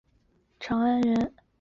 [0.59, 1.31] 长安人。